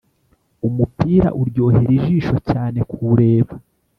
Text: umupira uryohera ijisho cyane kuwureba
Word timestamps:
umupira 0.67 1.27
uryohera 1.41 1.91
ijisho 1.99 2.35
cyane 2.49 2.79
kuwureba 2.89 3.53